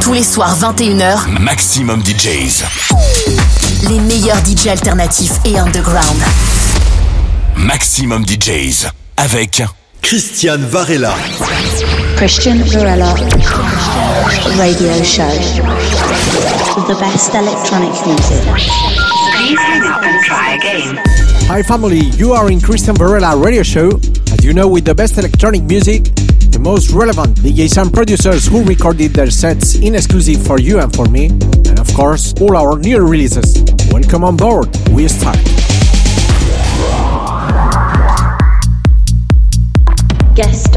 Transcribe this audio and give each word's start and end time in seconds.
Tous 0.00 0.12
les 0.12 0.22
soirs 0.22 0.56
21h, 0.58 1.40
Maximum 1.40 2.00
DJs. 2.02 2.64
les 3.88 4.00
meilleurs 4.00 4.38
DJ 4.44 4.68
alternatifs 4.68 5.32
et 5.44 5.58
underground. 5.58 6.16
Maximum 7.56 8.24
DJs. 8.24 8.86
Avec 9.16 9.62
Christiane 10.02 10.64
Varela. 10.64 11.14
Christian 12.16 12.56
Varela 12.66 13.14
Radio 14.56 15.04
Show. 15.04 15.22
The 16.86 16.94
best 17.00 17.34
electronic 17.34 17.90
music. 18.06 18.42
Hi 21.50 21.62
family, 21.62 22.10
you 22.18 22.32
are 22.32 22.50
in 22.50 22.60
Christian 22.60 22.94
Varela 22.94 23.36
radio 23.36 23.62
show. 23.62 23.90
As 24.32 24.44
you 24.44 24.52
know, 24.52 24.68
with 24.68 24.84
the 24.84 24.94
best 24.94 25.18
electronic 25.18 25.62
music, 25.62 26.06
the 26.58 26.64
most 26.64 26.90
relevant 26.90 27.36
DJs 27.38 27.80
and 27.82 27.92
producers 27.92 28.46
who 28.46 28.64
recorded 28.64 29.12
their 29.12 29.30
sets 29.30 29.76
in 29.76 29.94
exclusive 29.94 30.44
for 30.44 30.58
you 30.58 30.80
and 30.80 30.92
for 30.94 31.06
me, 31.06 31.26
and 31.26 31.78
of 31.78 31.92
course, 31.94 32.34
all 32.40 32.56
our 32.56 32.76
new 32.78 32.98
releases. 32.98 33.62
Welcome 33.92 34.24
on 34.24 34.36
board. 34.36 34.68
We 34.90 35.06
start. 35.06 35.38
Guest 40.34 40.67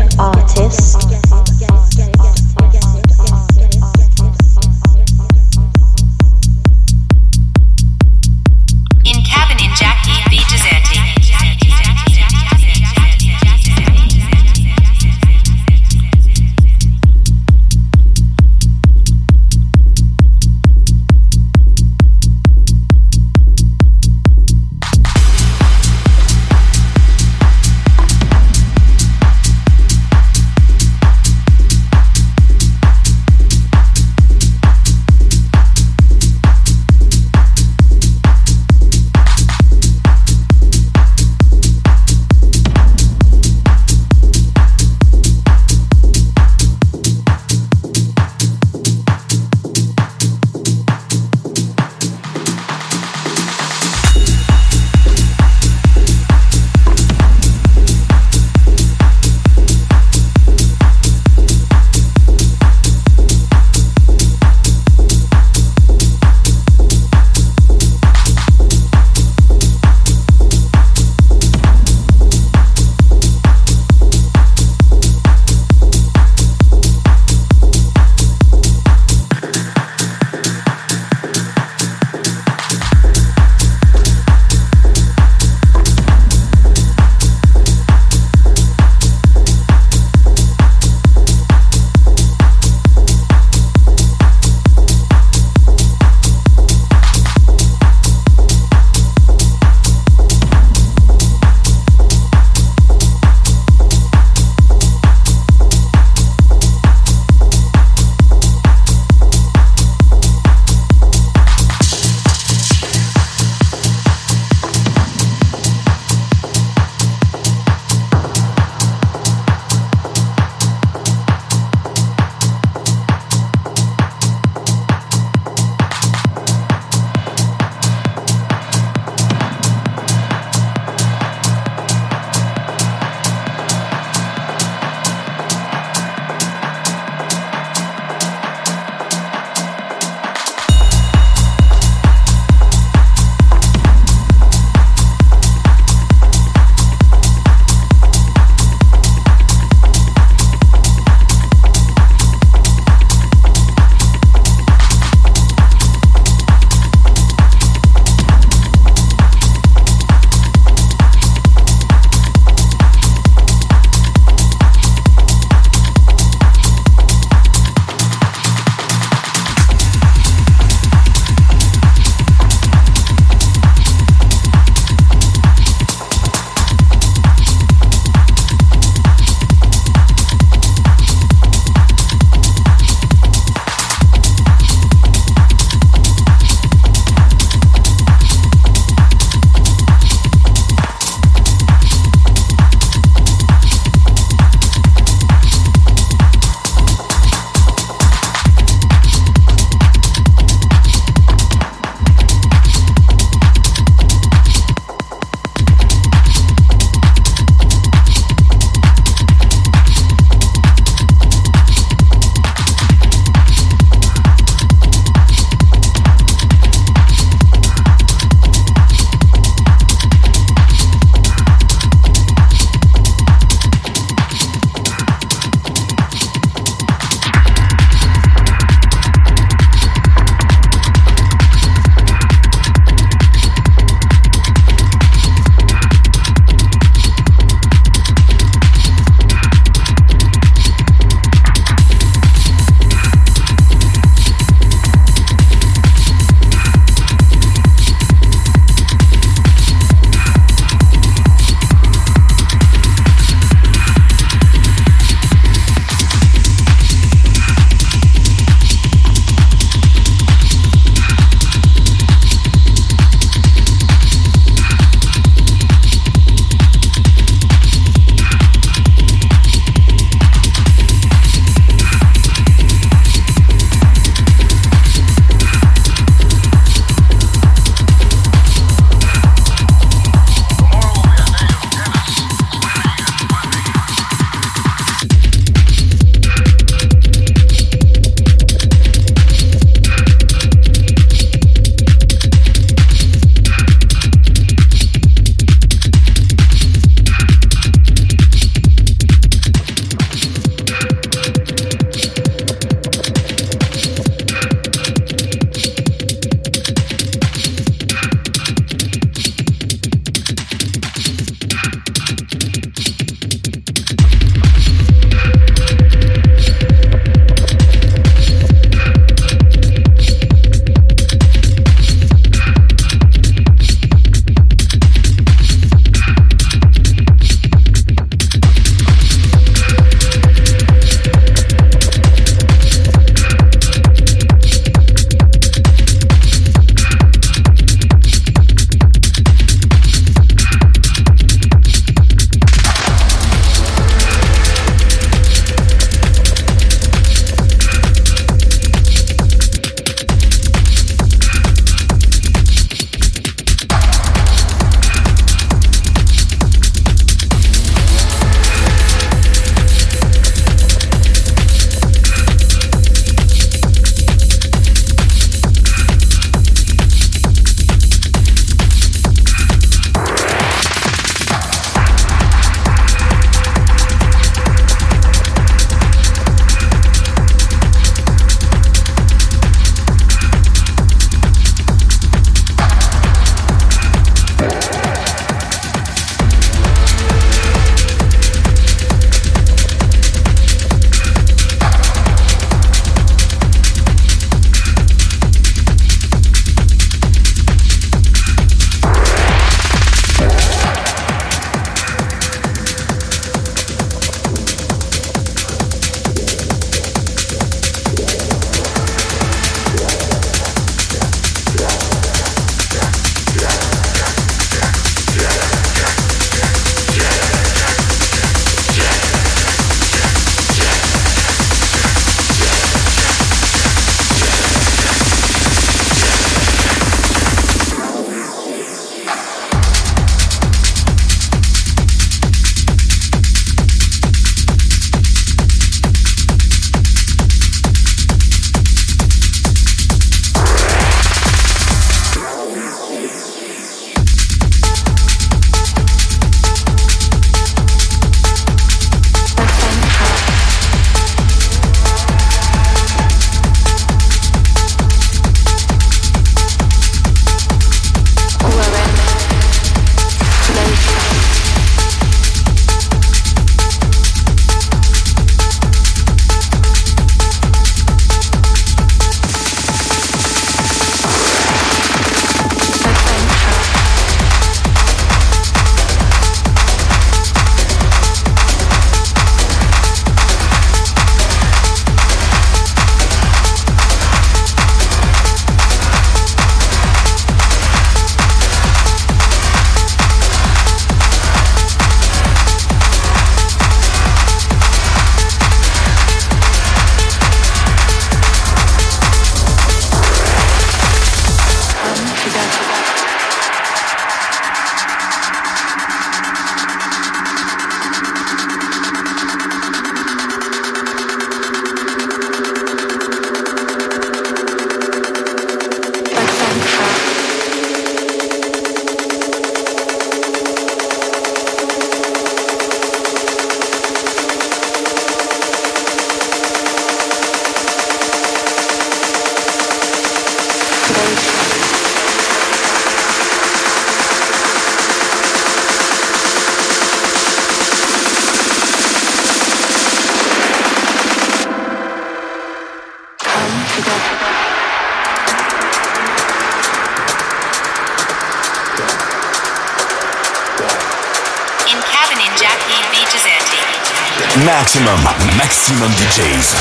Maximum, 554.61 555.01
maximum 555.37 555.91
DJs. 555.93 556.55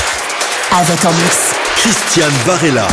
Avec 0.71 1.05
en 1.05 1.11
mix. 1.11 1.53
Christian 1.77 2.31
Varela. 2.47 2.87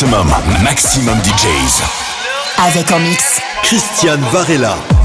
Maximum, 0.00 0.32
maximum 0.62 1.18
DJs. 1.22 1.82
Avec 2.56 2.90
en 2.90 3.00
mix. 3.00 3.38
Christian 3.62 4.16
Varela. 4.32 4.99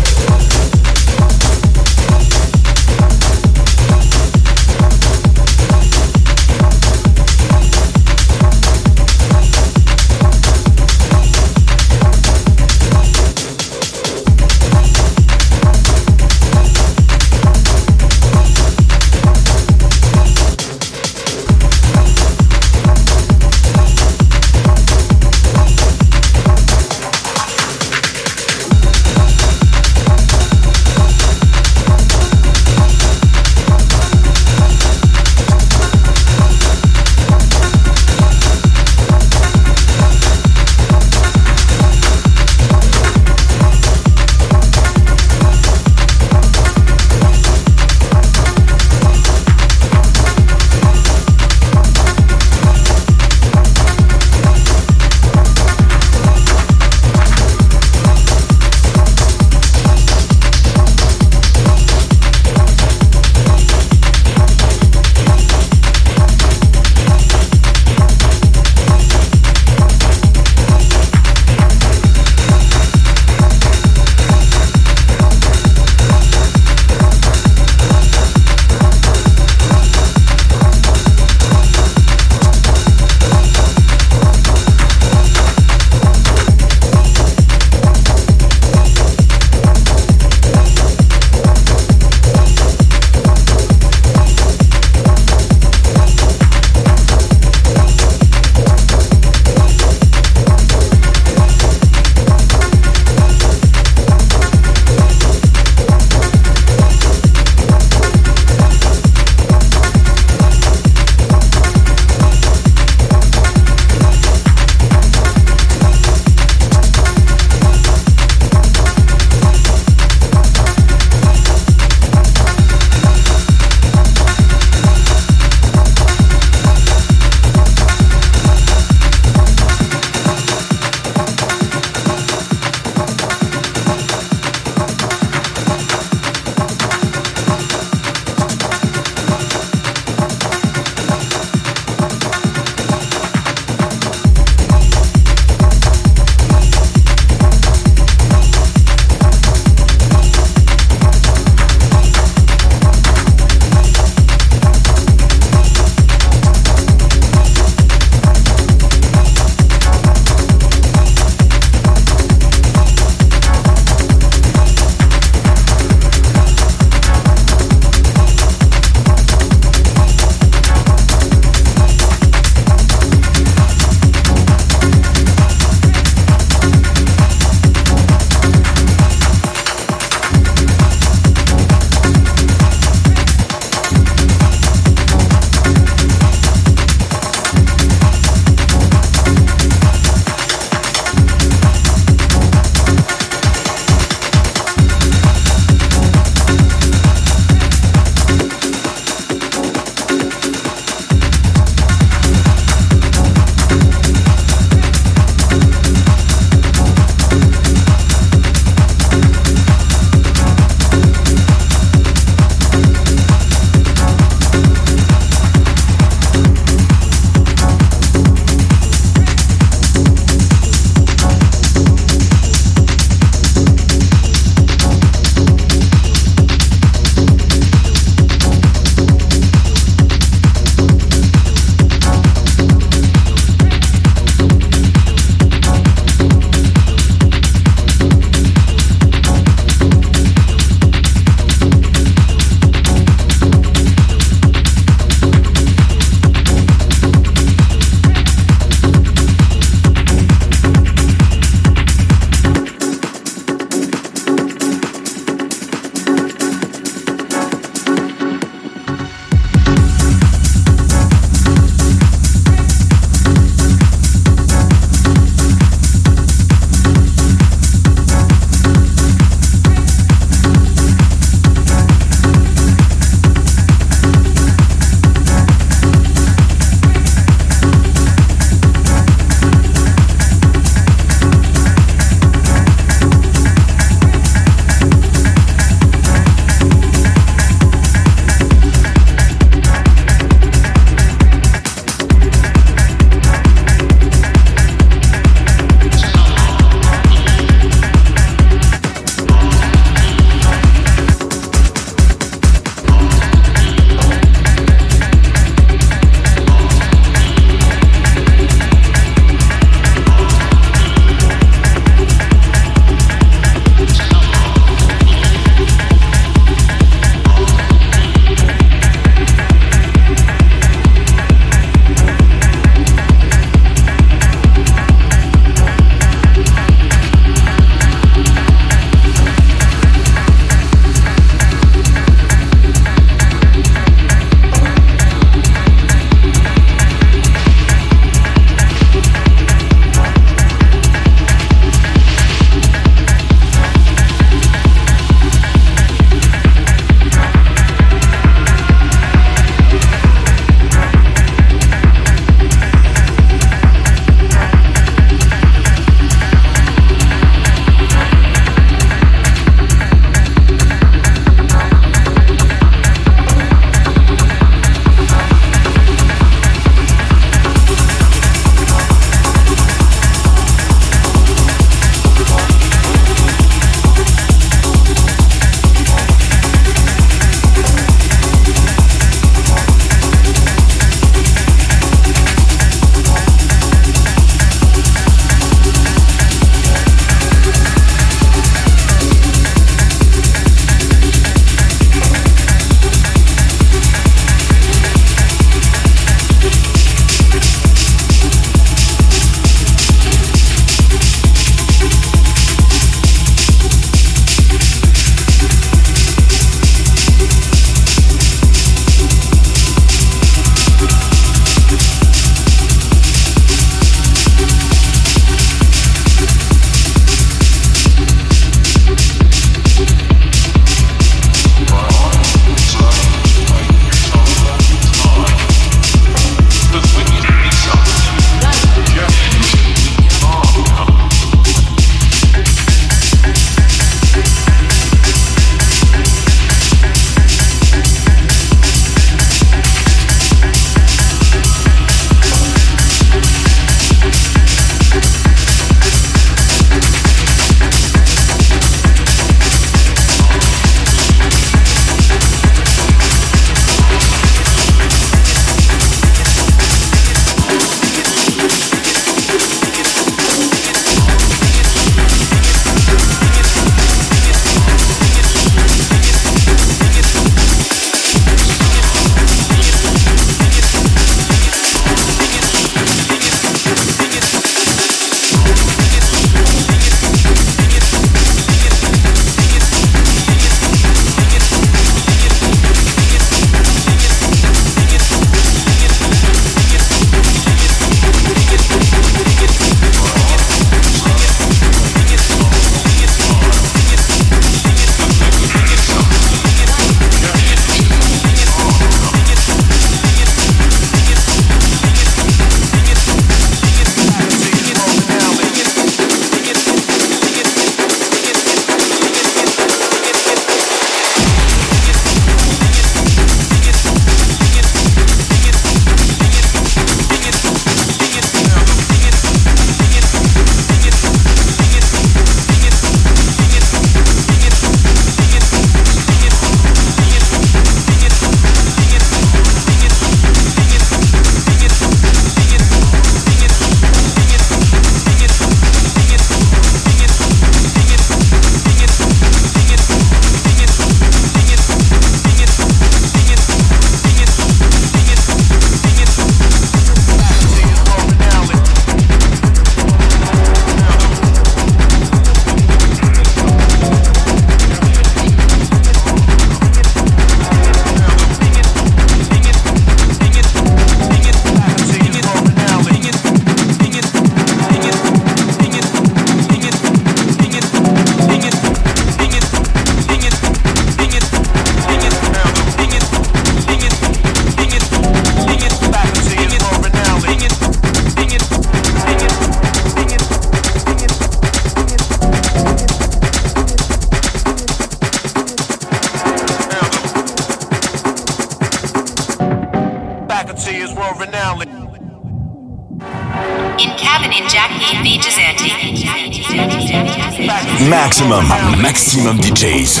Maximum, 597.88 598.44
maximum 598.80 599.38
DJs. 599.40 600.00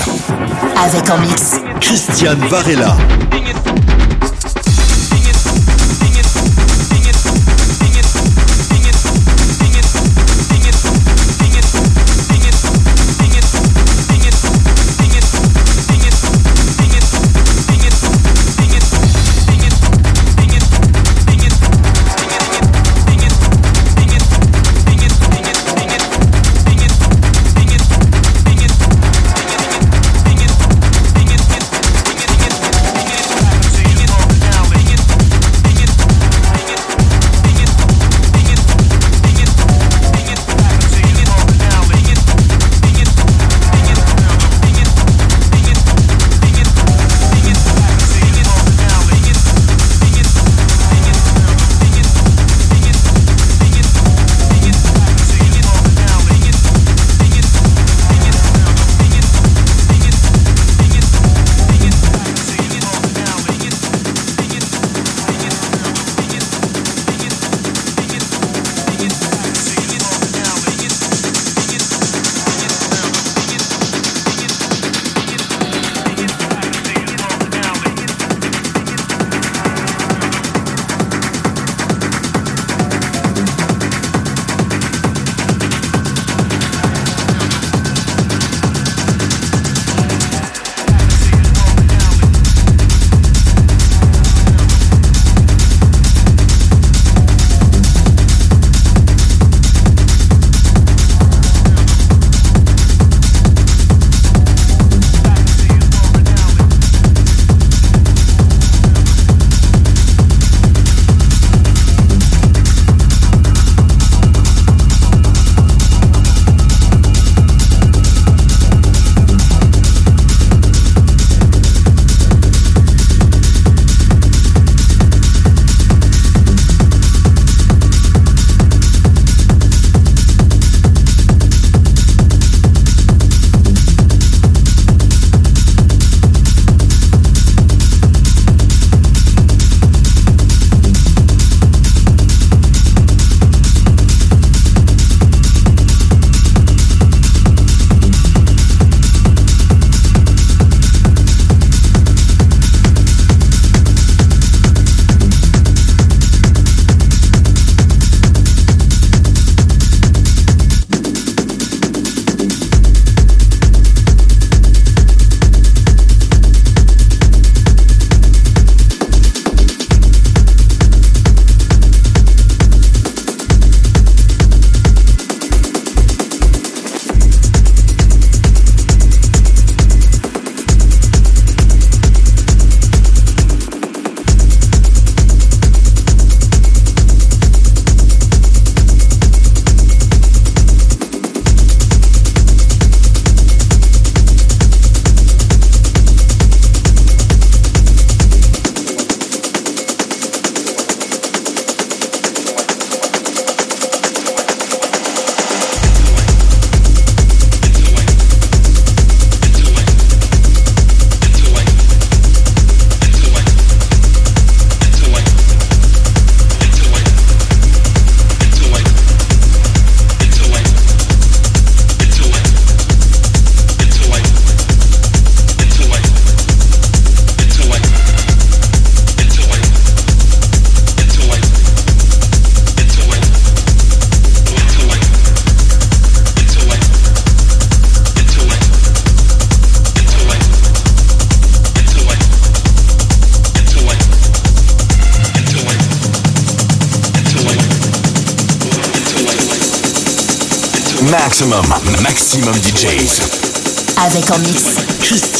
Avec 0.84 1.10
en 1.10 1.18
mix. 1.18 1.60
Christian 1.80 2.36
Varela. 2.48 2.96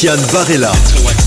Christian 0.03 0.19
Varela. 0.33 1.22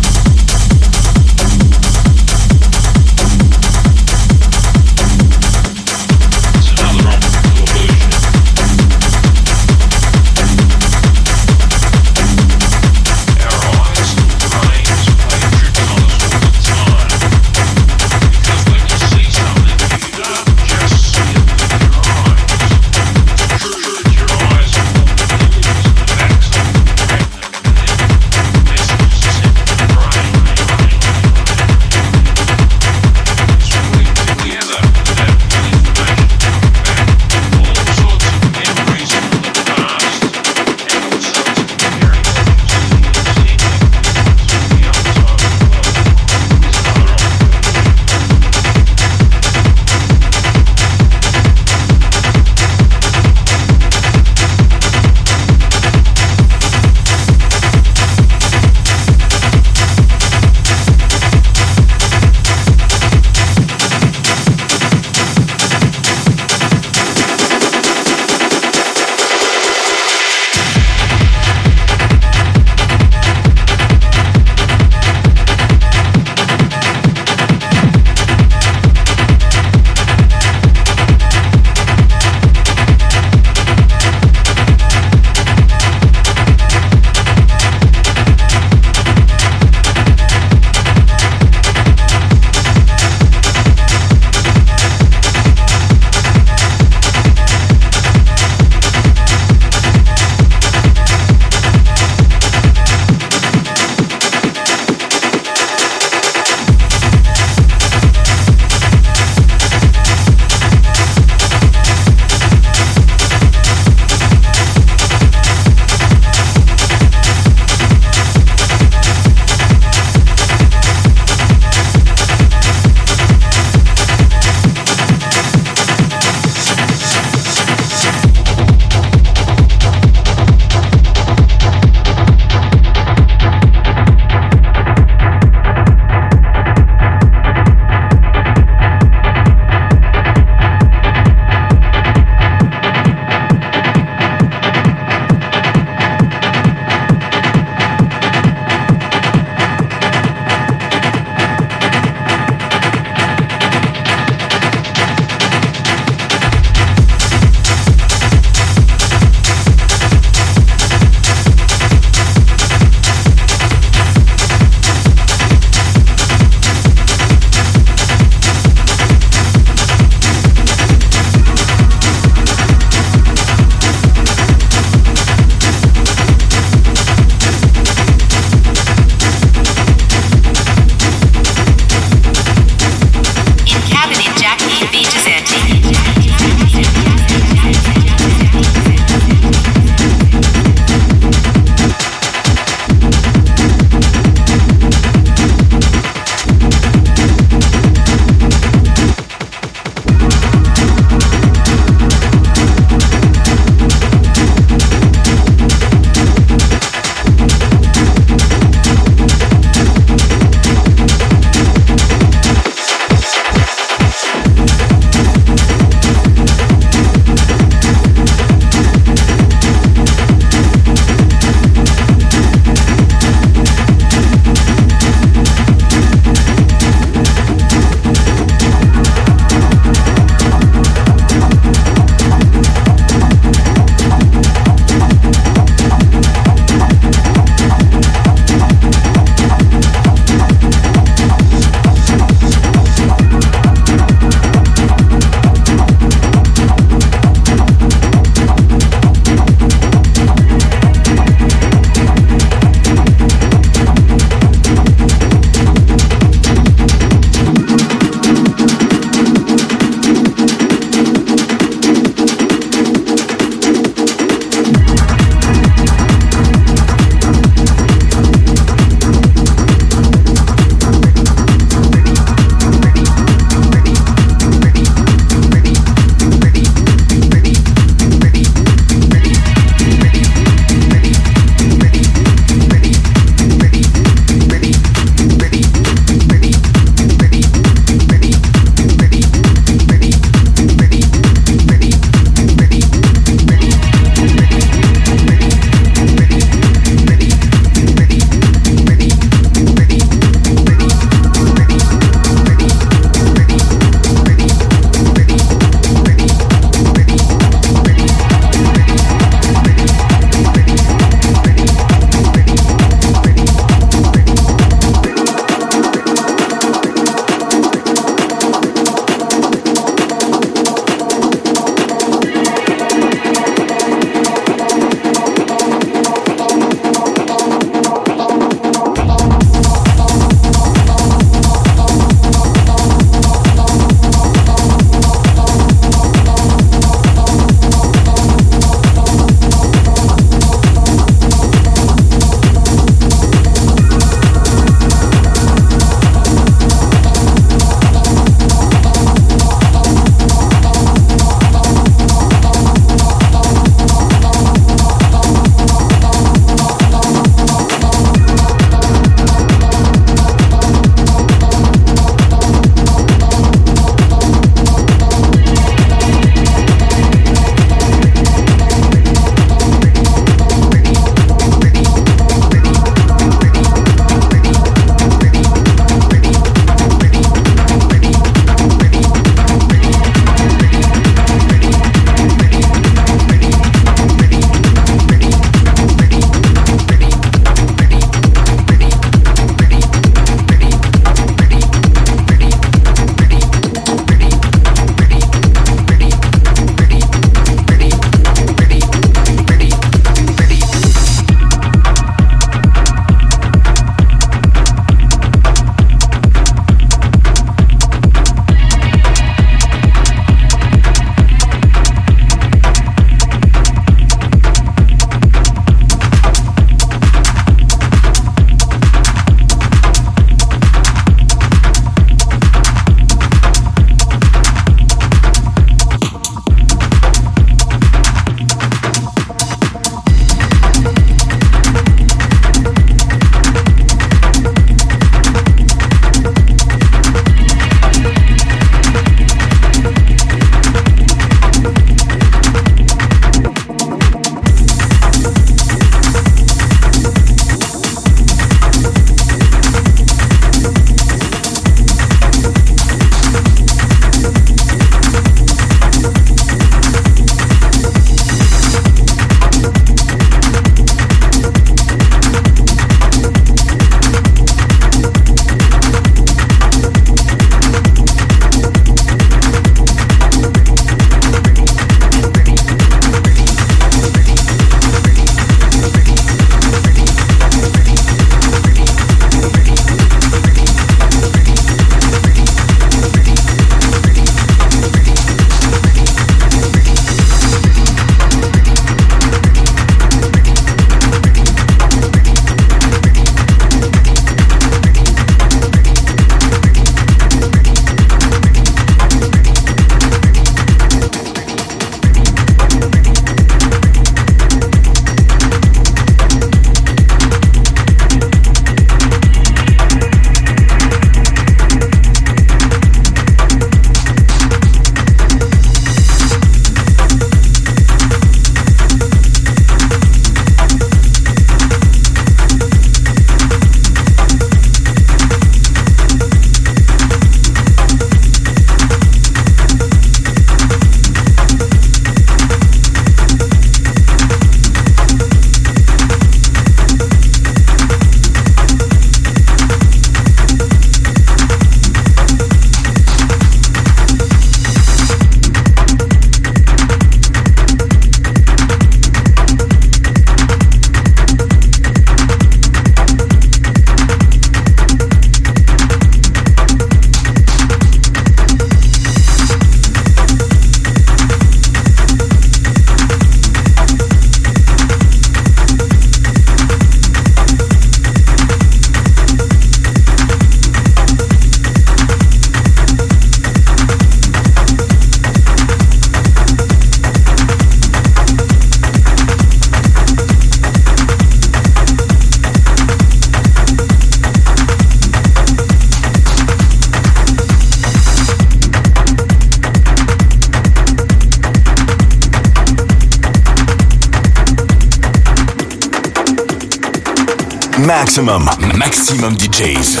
Maximum, 598.10 598.50
maximum 598.74 599.36
DJs. 599.38 600.00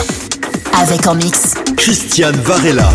Avec 0.82 1.06
en 1.06 1.14
mix. 1.14 1.54
Christian 1.76 2.32
Varela. 2.44 2.90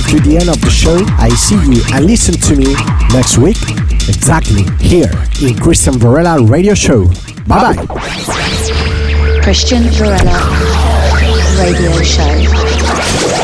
To 0.00 0.20
the 0.20 0.36
end 0.38 0.48
of 0.48 0.60
the 0.60 0.70
show. 0.70 0.96
I 1.18 1.28
see 1.30 1.56
you 1.56 1.82
and 1.92 2.06
listen 2.06 2.34
to 2.34 2.56
me 2.56 2.74
next 3.12 3.38
week, 3.38 3.56
exactly 4.08 4.64
here 4.80 5.10
in 5.42 5.56
Christian 5.56 5.98
Varela 5.98 6.42
Radio 6.44 6.74
Show. 6.74 7.06
Bye 7.46 7.74
bye. 7.74 7.86
Christian 9.42 9.84
Varela 9.90 10.38
Radio 11.58 11.92
Show. 12.02 13.43